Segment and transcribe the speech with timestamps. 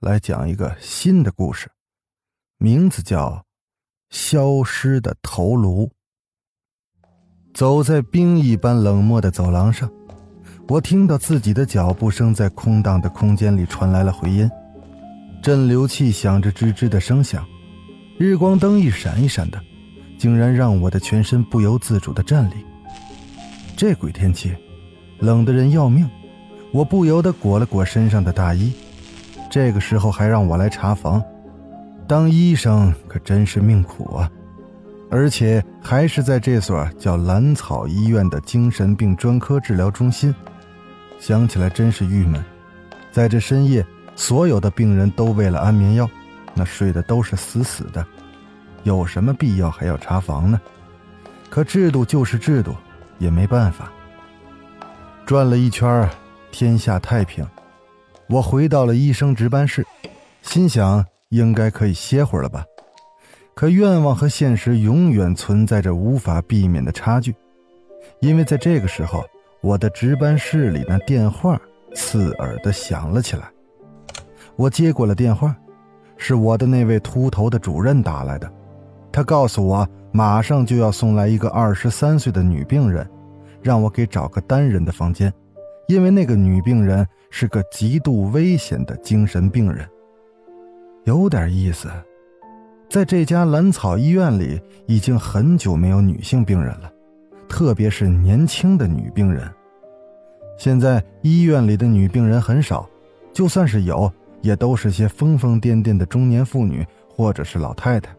[0.00, 1.68] 来讲一个新的故事，
[2.56, 3.30] 名字叫
[4.10, 5.86] 《消失的头颅》。
[7.52, 9.90] 走在冰一般冷漠的走廊上，
[10.68, 14.48] 我听到自己的脚步声在空荡的空间里传来了回音，
[15.42, 17.44] 镇流器响着吱吱的声响，
[18.18, 19.60] 日光灯一闪一闪的，
[20.16, 22.54] 竟然让我的全身不由自主的颤栗。
[23.76, 24.54] 这鬼天气，
[25.18, 26.08] 冷的人要命，
[26.72, 28.72] 我不由得裹了裹身上的大衣。
[29.50, 31.22] 这个时候还让我来查房，
[32.06, 34.30] 当医生可真是命苦啊！
[35.10, 40.34] 而且还是在这所叫兰草医院的精神病专科治疗中心，
[41.18, 42.44] 想起来真是郁闷。
[43.10, 46.08] 在这深夜，所有的病人都为了安眠药，
[46.52, 48.04] 那睡的都是死死的，
[48.82, 50.60] 有什么必要还要查房呢？
[51.48, 52.74] 可制度就是制度，
[53.16, 53.90] 也没办法。
[55.24, 56.08] 转了一圈，
[56.50, 57.46] 天下太平。
[58.30, 59.86] 我回到了医生值班室，
[60.42, 62.62] 心想应该可以歇会儿了吧。
[63.54, 67.34] 可愿望和现实永远存在着无法避免的差距，
[68.20, 69.24] 因为在这个时候，
[69.62, 71.58] 我的值班室里那电话
[71.94, 73.50] 刺耳的响了起来。
[74.56, 75.56] 我接过了电话，
[76.18, 78.52] 是我的那位秃头的主任打来的，
[79.10, 83.08] 他告诉我马上就要送来一个二十三岁的女病人，
[83.62, 85.32] 让我给找个单人的房间，
[85.86, 87.08] 因为那个女病人。
[87.30, 89.86] 是个极度危险的精神病人，
[91.04, 91.88] 有点意思。
[92.88, 96.90] 在这家兰草医院里，已经很久没有女性病人了，
[97.48, 99.46] 特别是年轻的女病人。
[100.56, 102.88] 现在医院里的女病人很少，
[103.32, 104.10] 就算是有，
[104.40, 108.10] 也都是些疯疯癫癫的中年妇女或者是老太太。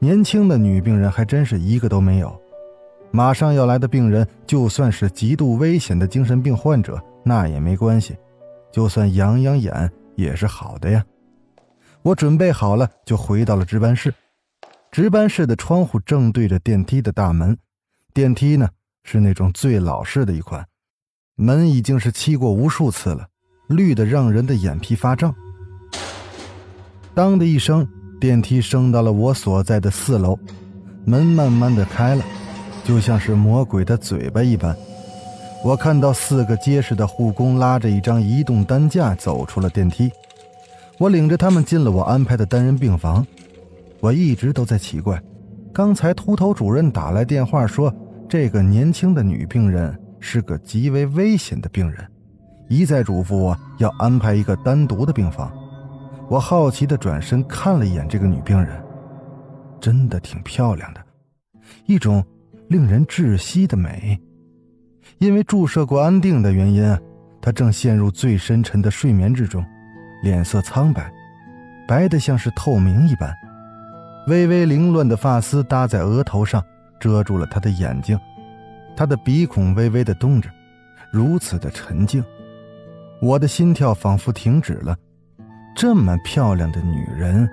[0.00, 2.36] 年轻的女病人还真是一个都没有。
[3.10, 7.00] 马上要来的病人，就算是极度危险的精神病患者。
[7.28, 8.16] 那也没关系，
[8.72, 11.04] 就算养养眼也是好的呀。
[12.00, 14.14] 我准备好了，就回到了值班室。
[14.90, 17.58] 值班室的窗户正对着电梯的大门，
[18.14, 18.66] 电梯呢
[19.04, 20.66] 是那种最老式的一款，
[21.36, 23.28] 门已经是漆过无数次了，
[23.68, 25.34] 绿的让人的眼皮发胀。
[27.14, 27.86] 当的一声，
[28.18, 30.38] 电梯升到了我所在的四楼，
[31.04, 32.24] 门慢慢的开了，
[32.84, 34.74] 就像是魔鬼的嘴巴一般。
[35.64, 40.10] 我看到四个结实的护工拉着一张移动担架走出了电梯，
[40.98, 43.26] 我领着他们进了我安排的单人病房。
[44.00, 45.20] 我一直都在奇怪，
[45.72, 47.92] 刚才秃头主任打来电话说，
[48.28, 52.06] 这个年轻的女病人是个极为危险的病人，
[52.68, 55.52] 一再嘱咐我要安排一个单独的病房。
[56.28, 58.80] 我好奇地转身看了一眼这个女病人，
[59.80, 61.00] 真的挺漂亮的，
[61.86, 62.24] 一种
[62.68, 64.18] 令人窒息的美。
[65.18, 66.98] 因为注射过安定的原因，
[67.40, 69.64] 他正陷入最深沉的睡眠之中，
[70.22, 71.12] 脸色苍白，
[71.86, 73.32] 白得像是透明一般。
[74.28, 76.62] 微微凌乱的发丝搭在额头上，
[77.00, 78.18] 遮住了他的眼睛。
[78.96, 80.50] 他的鼻孔微微的动着，
[81.12, 82.22] 如此的沉静，
[83.20, 84.96] 我的心跳仿佛停止了。
[85.74, 87.48] 这么漂亮的女人，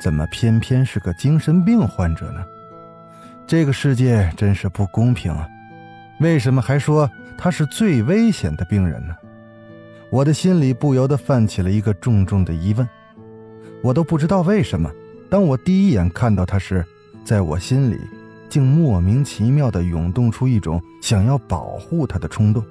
[0.00, 2.44] 怎么偏偏是个精神病患者呢？
[3.46, 5.46] 这个世界真是不公平啊！
[6.20, 9.14] 为什么还说他是最危险的病人呢？
[10.10, 12.88] 我的心里不由得泛起了一个重重的疑问。
[13.82, 14.90] 我都不知道为什么，
[15.28, 16.84] 当我第一眼看到他时，
[17.24, 18.00] 在我心里
[18.48, 22.64] 竟莫名其妙地涌动出一种想要保护他的冲动。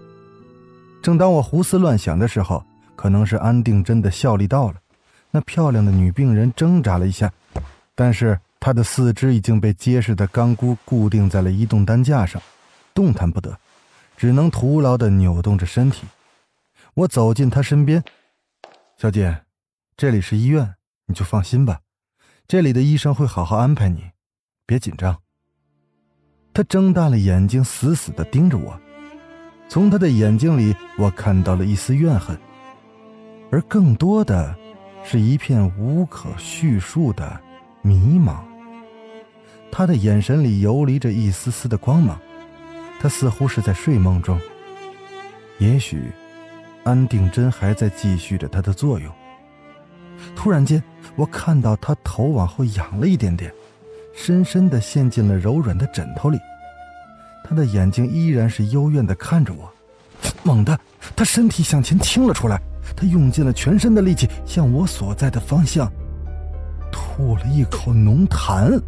[1.02, 2.64] 正当我胡思乱想的时候，
[2.96, 4.76] 可能是安定针的效力到了，
[5.30, 7.32] 那漂亮的女病人挣扎了一下，
[7.94, 12.42] 但是她的四肢已经被结实的钢箍固定在了移动担架上。
[12.96, 13.60] 动弹不得，
[14.18, 16.08] 只能徒劳的扭动着身体。
[16.94, 18.02] 我走进他身边，
[18.98, 19.44] 小姐，
[19.98, 20.76] 这里是医院，
[21.06, 21.82] 你就放心吧，
[22.48, 24.12] 这里的医生会好好安排你，
[24.66, 25.18] 别紧张。
[26.54, 28.80] 他睁大了眼睛，死死的盯着我，
[29.68, 32.40] 从他的眼睛里，我看到了一丝怨恨，
[33.52, 34.56] 而更多的，
[35.04, 37.38] 是一片无可叙述的
[37.82, 38.38] 迷茫。
[39.70, 42.18] 他的眼神里游离着一丝丝的光芒。
[43.00, 44.40] 他似乎是在睡梦中，
[45.60, 46.12] 也许
[46.84, 49.12] 安定针还在继续着它的作用。
[50.36, 50.82] 突然间，
[51.16, 53.54] 我看到他头往后仰了一点点，
[54.16, 56.38] 深深的陷进了柔软的枕头里。
[57.44, 59.72] 他的眼睛依然是幽怨的看着我。
[60.44, 60.78] 猛地，
[61.16, 62.60] 他身体向前倾了出来，
[62.96, 65.92] 他用尽了全身的力气向我所在的方向
[66.92, 68.82] 吐了一口浓痰。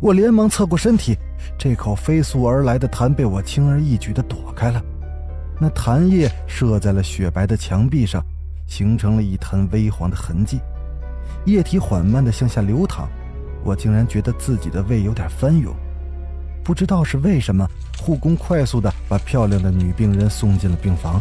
[0.00, 1.16] 我连忙侧过身体，
[1.58, 4.82] 这口飞速而来的痰被我轻而易举地躲开了。
[5.60, 8.24] 那痰液射在了雪白的墙壁上，
[8.66, 10.60] 形成了一滩微黄的痕迹，
[11.46, 13.08] 液体缓慢地向下流淌。
[13.64, 15.74] 我竟然觉得自己的胃有点翻涌。
[16.62, 17.66] 不知道是为什么，
[18.00, 21.20] 护工快速地把漂亮的女病人送进了病房。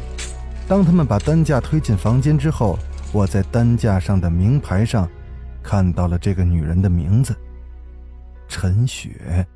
[0.68, 2.78] 当他们把担架推进房间之后，
[3.12, 5.10] 我在担架上的名牌上
[5.64, 7.34] 看到了这个女人的名字——
[8.48, 9.48] 陈雪。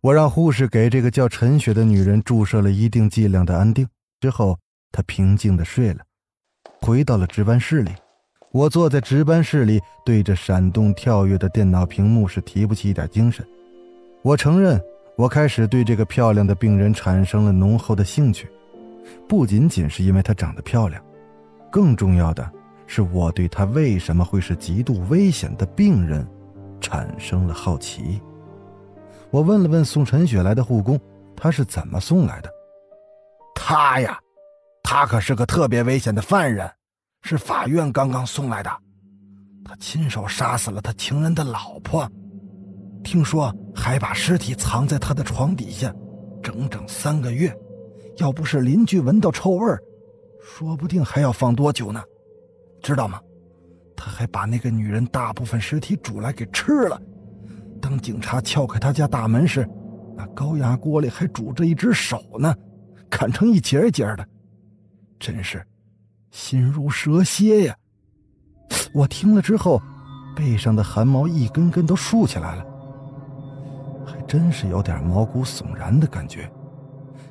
[0.00, 3.86] 我让护士给这个叫陈雪的女人注射了一定剂量的安定，
[4.20, 4.56] 之后
[4.92, 6.00] 她平静地睡了。
[6.80, 7.90] 回到了值班室里，
[8.52, 13.44] 我坐在值班室里，对着闪动跳跃的电脑屏幕是提不起一点精神。
[14.22, 14.80] 我承认，
[15.16, 18.48] 我开始对这个漂亮的病人产生了浓厚的兴趣，
[19.28, 21.02] 不仅仅是因为她长得漂亮，
[21.72, 22.48] 更重要的
[22.86, 26.24] 是我对她为什么会是极度危险的病人
[26.80, 28.20] 产生了好奇。
[29.30, 30.98] 我问了问送陈雪来的护工，
[31.36, 32.50] 他是怎么送来的？
[33.54, 34.18] 他呀，
[34.82, 36.70] 他可是个特别危险的犯人，
[37.22, 38.70] 是法院刚刚送来的。
[39.64, 42.10] 他亲手杀死了他情人的老婆，
[43.04, 45.94] 听说还把尸体藏在他的床底下，
[46.42, 47.54] 整整三个月。
[48.16, 49.76] 要不是邻居闻到臭味
[50.42, 52.02] 说不定还要放多久呢。
[52.82, 53.20] 知道吗？
[53.94, 57.00] 他还把那个女人大部分尸体煮来给吃了。
[57.88, 59.66] 当警察撬开他家大门时，
[60.14, 62.54] 那高压锅里还煮着一只手呢，
[63.08, 64.28] 砍成一节一节的，
[65.18, 65.66] 真是
[66.30, 67.74] 心如蛇蝎呀！
[68.92, 69.80] 我听了之后，
[70.36, 72.66] 背上的汗毛一根根都竖起来了，
[74.04, 76.46] 还真是有点毛骨悚然的感觉。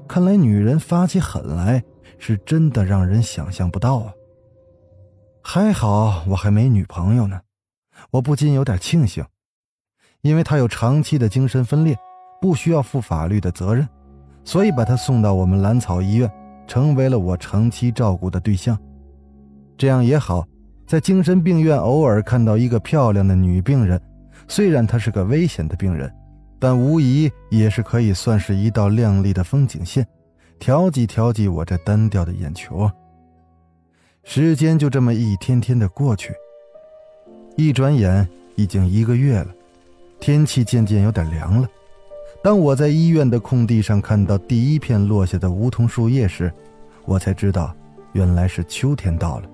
[0.08, 1.84] 看来女人发起狠来
[2.18, 4.12] 是真的让人想象不到啊！
[5.44, 7.40] 还好我还没女朋友呢，
[8.10, 9.24] 我不禁有点庆幸。
[10.22, 11.98] 因为他有长期的精神分裂，
[12.42, 13.88] 不需要负法律的责任，
[14.44, 16.30] 所以把他送到我们兰草医院，
[16.68, 18.78] 成为了我长期照顾的对象。
[19.78, 20.46] 这样也好，
[20.86, 24.02] 在精神病院偶尔看到一个漂亮的女病人，
[24.48, 26.12] 虽然她是个危险的病人，
[26.60, 30.06] 但无疑也是可以算是一道亮丽的风景线，
[30.60, 32.90] 调剂调剂我这单调的眼球。
[34.24, 36.34] 时间就这么一天天的过去，
[37.56, 39.48] 一转眼已经一个月了。
[40.20, 41.68] 天气渐渐有点凉了。
[42.44, 46.52] 当我在医院的空地上看到第一片落下的梧桐树叶时，
[47.06, 47.76] 我才知道，
[48.14, 49.50] 原来是秋天到了。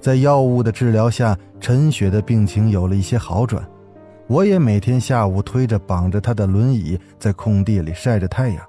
[0.00, 3.64] 在药物的治疗下，陈雪的病情有了一些好转。
[4.26, 8.64] 我也每天下午推着绑着她的轮椅在空地里晒着太阳。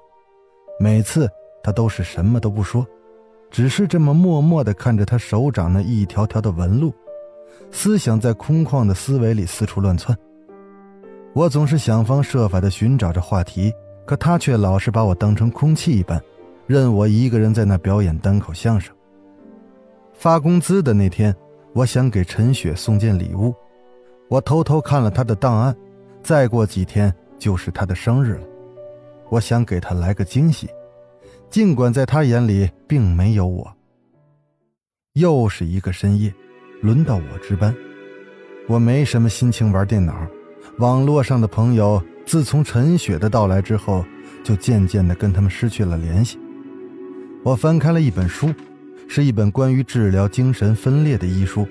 [0.78, 1.28] 每次
[1.62, 2.86] 她都是什么都不说，
[3.50, 6.92] 只是这么默默地看着她手掌那一条条的纹路，
[7.70, 10.16] 思想在空旷的思维里四处乱窜。
[11.34, 13.72] 我总是想方设法地寻找着话题，
[14.06, 16.22] 可他却老是把我当成空气一般，
[16.68, 18.94] 任我一个人在那表演单口相声。
[20.12, 21.34] 发工资的那天，
[21.72, 23.52] 我想给陈雪送件礼物，
[24.28, 25.76] 我偷偷看了她的档案，
[26.22, 28.46] 再过几天就是她的生日了，
[29.28, 30.70] 我想给她来个惊喜，
[31.50, 33.68] 尽管在她眼里并没有我。
[35.14, 36.32] 又是一个深夜，
[36.80, 37.74] 轮到我值班，
[38.68, 40.14] 我没什么心情玩电脑。
[40.78, 44.04] 网络上的朋友，自从陈雪的到来之后，
[44.42, 46.38] 就渐渐的跟他们失去了联系。
[47.42, 48.52] 我翻开了一本书，
[49.06, 51.68] 是一本关于治疗精神分裂的医书。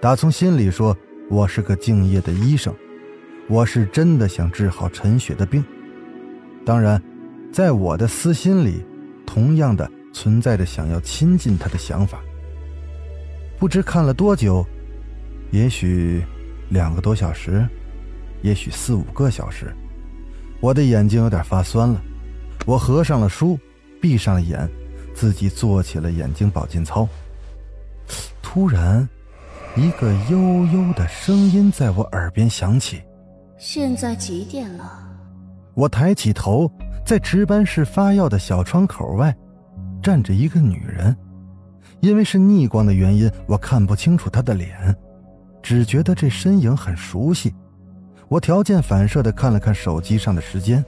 [0.00, 0.96] 打从心里说，
[1.28, 2.74] 我是个敬业的医生，
[3.48, 5.62] 我是真的想治好陈雪的病。
[6.64, 7.02] 当然，
[7.52, 8.84] 在我的私心里，
[9.26, 12.20] 同样的存在着想要亲近她的想法。
[13.58, 14.64] 不知看了多久，
[15.50, 16.22] 也许
[16.70, 17.66] 两个多小时。
[18.42, 19.74] 也许四五个小时，
[20.60, 22.00] 我的眼睛有点发酸了。
[22.66, 23.58] 我合上了书，
[24.00, 24.68] 闭上了眼，
[25.14, 27.08] 自己做起了眼睛保健操。
[28.42, 29.08] 突然，
[29.76, 33.02] 一个悠悠的声音在我耳边响起
[33.58, 35.04] ：“现在几点了？”
[35.74, 36.70] 我抬起头，
[37.04, 39.34] 在值班室发药的小窗口外，
[40.02, 41.16] 站着一个女人。
[42.00, 44.94] 因为是逆光的原因，我看不清楚她的脸，
[45.62, 47.54] 只觉得这身影很熟悉。
[48.28, 50.84] 我条件反射的看了看手机上的时间，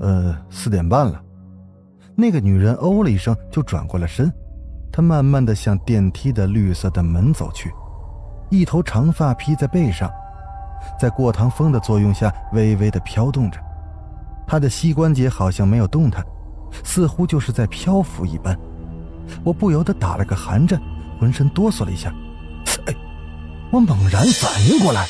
[0.00, 1.22] 呃，四点半了。
[2.16, 4.32] 那个女人哦了一声，就转过了身。
[4.90, 7.72] 她慢慢的向电梯的绿色的门走去，
[8.50, 10.10] 一头长发披在背上，
[11.00, 13.58] 在过堂风的作用下微微的飘动着。
[14.46, 16.22] 她的膝关节好像没有动弹，
[16.84, 18.58] 似乎就是在漂浮一般。
[19.44, 20.78] 我不由得打了个寒颤，
[21.18, 22.12] 浑身哆嗦了一下。
[22.86, 22.94] 哎，
[23.70, 25.06] 我猛然反应过来，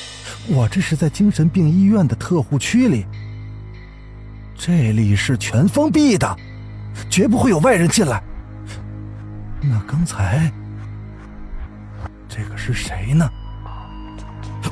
[0.48, 3.06] 我这是在精神病医院的特护区里，
[4.56, 6.36] 这里是全封闭的，
[7.08, 8.22] 绝不会有外人进来。
[9.60, 10.50] 那刚才
[12.28, 13.28] 这个是谁呢？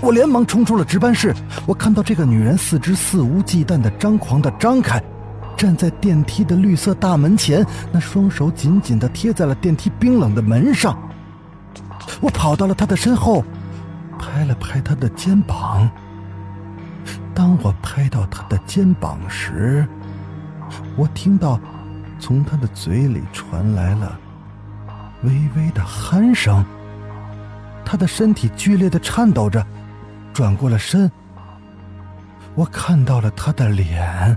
[0.03, 1.35] 我连忙冲出了值班室。
[1.67, 5.03] 我看到这个女人四肢肆无忌惮的张狂的张开，
[5.57, 10.99] 站在电梯的绿色大门前，那双手紧紧的贴在了电梯冰冷的门上。
[12.21, 13.45] 我跑到了她的身后，
[14.21, 15.91] 拍了拍他的肩膀。
[17.35, 19.87] 当我拍到他的肩膀时，
[20.97, 21.59] 我听到
[22.19, 24.21] 从他的嘴里传来了。
[25.23, 26.65] 微微的鼾声，
[27.85, 29.67] 他的身体剧烈的颤抖着，
[30.33, 31.11] 转过了身。
[32.55, 34.37] 我看到了他的脸，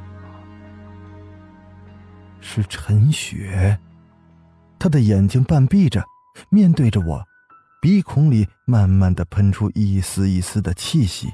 [2.40, 3.78] 是陈雪，
[4.80, 6.04] 他的眼睛半闭着，
[6.50, 7.26] 面对着我，
[7.84, 11.28] 鼻孔里慢慢的喷出一丝一丝的气息。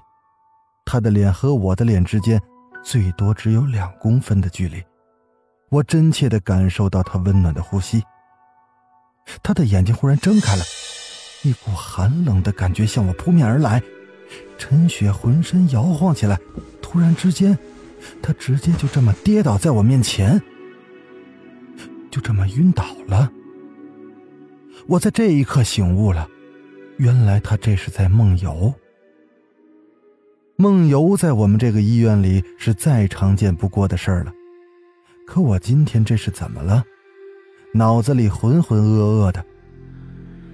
[0.84, 2.42] 他的脸和我的脸之间，
[2.84, 4.84] 最多只有两公分的距离，
[5.70, 8.02] 我真切的感受到他温暖的呼吸。
[9.44, 10.64] 他的眼睛忽然睁开了，
[11.44, 13.80] 一股寒冷的感觉向我扑面而来。
[14.58, 16.36] 陈雪浑身摇晃起来，
[16.82, 17.56] 突然之间，
[18.24, 20.42] 她直接就这么跌倒在我面前，
[22.10, 23.32] 就这么晕倒了。
[24.88, 26.28] 我在这一刻醒悟了，
[27.00, 28.74] 原来她这是在梦游。
[30.58, 34.34] 梦游在我们这个医院里是再常见不过的事儿了，
[35.26, 36.84] 可我今天这是怎么了？
[37.74, 39.46] 脑子里浑浑噩噩的，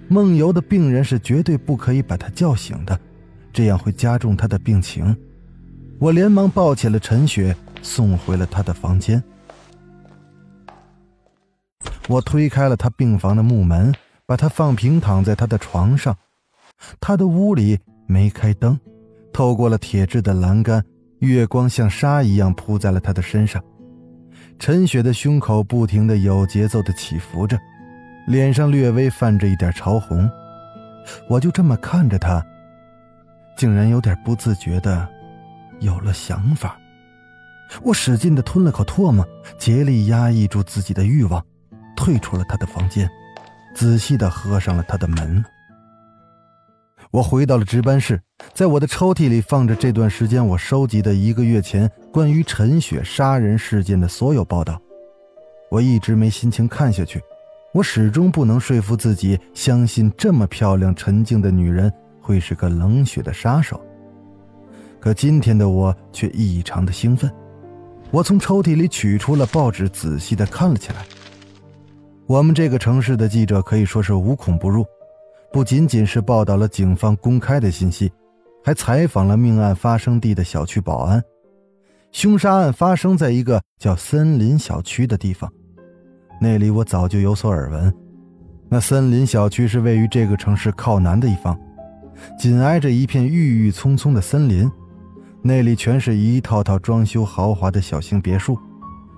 [0.08, 3.00] 梦游的病人是绝对不可以把他叫醒的，
[3.52, 5.18] 这样会加重他的病情。
[5.98, 9.24] 我连忙抱起了陈雪，送回了他的房间。
[12.08, 13.92] 我推开了他病房的木门，
[14.28, 16.16] 把他放平躺在他的床上。
[17.00, 18.80] 他的屋里没开灯，
[19.34, 20.84] 透过了铁质的栏杆，
[21.20, 23.64] 月光像纱一样铺在了他的身上。
[24.58, 27.60] 陈雪的胸口不停的有节奏的起伏着，
[28.28, 30.30] 脸上略微泛着一点潮红。
[31.30, 32.44] 我就这么看着他，
[33.58, 35.08] 竟然有点不自觉的
[35.80, 36.80] 有了想法。
[37.82, 39.28] 我使劲的吞了口唾沫，
[39.58, 41.44] 竭力压抑住自己的欲望，
[41.96, 43.10] 退出了他的房间，
[43.74, 45.44] 仔细的合上了他的门。
[47.16, 48.22] 我回到了值班室，
[48.54, 54.78] 在我的抽屉里放着这段时间我收集的一个月前关于陈雪杀人事件的所有报道。
[55.72, 57.22] 我一直没心情看下去，
[57.74, 63.80] 我始终不能说服自己相信这么漂亮、沉静的女人会是个冷血的杀手。
[65.00, 67.32] 可今天的我却异常的兴奋，
[68.12, 71.06] 我从抽屉里取出了报纸，仔细的看了起来。
[72.26, 74.86] 我们这个城市的记者可以说是无孔不入。
[75.56, 78.12] 不仅仅是报道了警方公开的信息，
[78.62, 81.24] 还采访了命案发生地的小区保安。
[82.12, 85.50] 凶杀案发生在一个叫森林小区的地方，
[86.42, 87.96] 那里我早就有所耳闻。
[88.68, 91.58] 那森林小区是位于这个城市靠南的一方，
[92.38, 94.70] 紧挨着一片郁郁葱葱的森林，
[95.42, 98.60] 那里全是一套套装修豪华的小型别墅，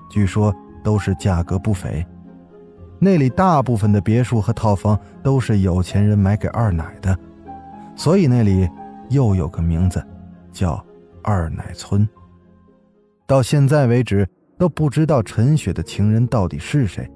[0.08, 0.54] 据说
[0.84, 2.06] 都是价格不菲。
[3.00, 7.18] 那里大部分的别墅和套房都是有钱人买给二奶的，
[7.96, 8.68] 所以那里
[9.10, 10.04] 又有个名字，
[10.52, 10.84] 叫
[11.22, 12.08] 二奶村。
[13.28, 14.28] 到现在为止
[14.58, 17.08] 都不知道陈雪的情人到底是谁，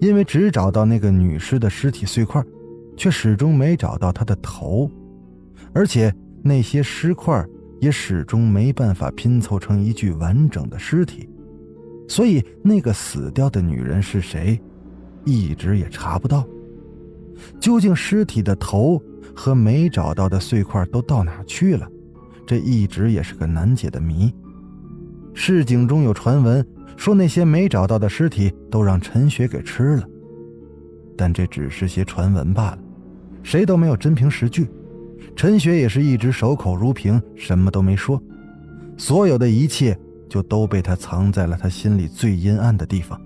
[0.00, 2.44] 因为只找到那个女尸的尸体碎块，
[2.96, 4.90] 却始终没找到她的头，
[5.72, 7.42] 而且那些尸块
[7.80, 11.26] 也始终没办法拼凑成一具完整的尸体，
[12.08, 14.60] 所以那个死掉的女人是谁？
[15.28, 16.46] 一直也查不到，
[17.60, 19.00] 究竟尸体的头
[19.34, 21.86] 和没找到的碎块都到哪去了？
[22.46, 24.32] 这一直也是个难解的谜。
[25.34, 26.66] 市井中有传闻
[26.96, 30.08] 说，那些没找到的尸体都让陈雪给吃了，
[31.16, 32.78] 但这只是些传闻罢了，
[33.42, 34.66] 谁都没有真凭实据。
[35.36, 38.20] 陈雪也是一直守口如瓶，什么都没说，
[38.96, 39.96] 所有的一切
[40.28, 43.20] 就都被他藏在了他心里最阴暗的地方。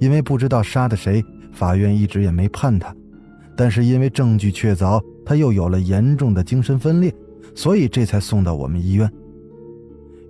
[0.00, 2.94] 因为不知道杀的谁，法院一直也没判他。
[3.56, 7.12] 但是因为证据确凿，他又有了严重的精神分裂，
[7.54, 9.10] 所以这才送到我们医院。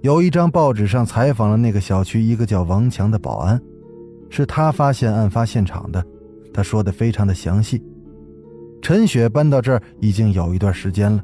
[0.00, 3.60] 有一张报纸上采访了那个小区一个叫王强的保安，
[4.30, 6.02] 是他发现案发现场的。
[6.54, 7.82] 他说的非常的详细。
[8.80, 11.22] 陈雪搬到这儿已经有一段时间了，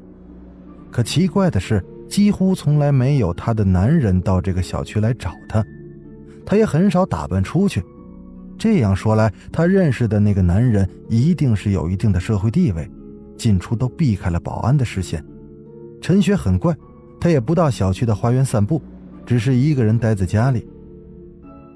[0.90, 5.64] 可奇怪的是，几乎从来没有她的男人到这个小区来找她，
[6.44, 7.82] 她也很少打扮出去。
[8.64, 12.90] 这样说来，她认识的那个男人一定是有一定的社会地位，
[13.36, 15.22] 进出都避开了保安的视线。
[16.00, 16.74] 陈雪很怪，
[17.20, 18.80] 她也不到小区的花园散步，
[19.26, 20.66] 只是一个人待在家里。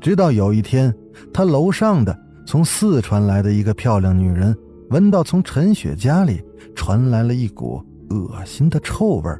[0.00, 0.90] 直到有一天，
[1.30, 4.57] 她楼上的从四川来的一个漂亮女人。
[4.88, 6.40] 闻到从陈雪家里
[6.75, 9.30] 传来了一股恶心的臭味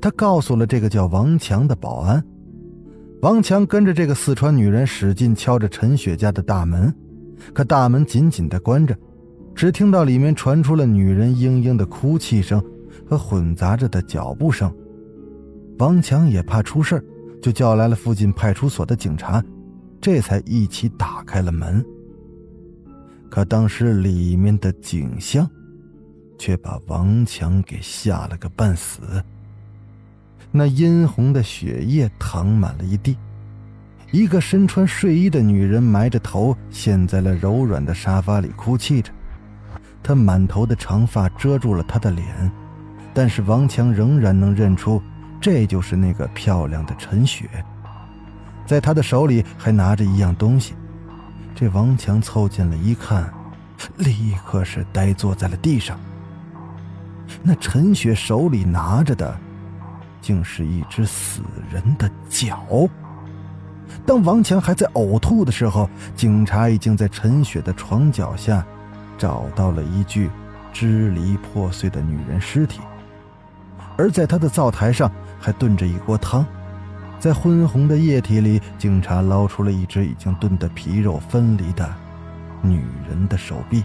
[0.00, 2.20] 他告诉了这个叫王强的保安。
[3.24, 6.94] 王强跟着这个四川女人使劲敲着陈雪家的大门，
[7.54, 8.94] 可大门紧紧的关着，
[9.54, 12.62] 只听到里面传出了女人嘤嘤的哭泣声
[13.08, 14.70] 和混杂着的脚步声。
[15.78, 17.02] 王强也怕出事
[17.40, 19.42] 就叫来了附近派出所的警察，
[20.02, 21.82] 这才一起打开了门。
[23.30, 25.50] 可当时里面的景象，
[26.38, 29.00] 却把王强给吓了个半死。
[30.56, 33.18] 那殷红的血液淌满了一地，
[34.12, 39.10] 一个身穿睡衣的女人埋着头陷在了柔软的沙发里哭泣着，
[40.00, 42.24] 她满头的长发遮住了她的脸，
[43.12, 45.02] 但是王强仍然能认出
[45.40, 47.50] 这就是那个漂亮的陈雪，
[48.64, 50.74] 在她的手里还拿着一样东西。
[51.52, 53.28] 这王强凑近了一看，
[53.96, 55.98] 立刻是呆坐在了地上。
[57.42, 59.36] 那陈雪手里拿着的，
[60.24, 62.88] 竟是一只死人的脚。
[64.06, 68.64] 当王强还在呕吐的时候，警察已经在陈雪的床脚下
[69.18, 70.30] 找到了一具
[70.72, 72.80] 支离破碎的女人尸体，
[73.98, 76.44] 而在他的灶台上还炖着一锅汤。
[77.20, 81.94] 在昏红的液体里，警察捞出了一只已经炖得皮肉分离的
[82.62, 83.84] 女人的手臂。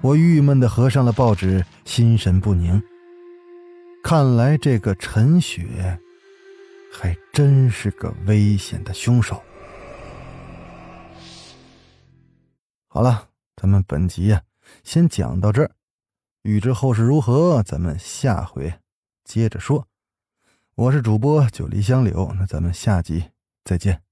[0.00, 2.82] 我郁闷地合上了报纸，心神不宁。
[4.08, 5.98] 看来这个陈雪
[6.92, 9.42] 还真是个危险的凶手。
[12.86, 14.40] 好了，咱们本集呀，
[14.84, 15.72] 先讲到这儿。
[16.42, 18.72] 欲知后事如何，咱们下回
[19.24, 19.88] 接着说。
[20.76, 23.30] 我是主播九黎香柳，那咱们下集
[23.64, 24.05] 再见。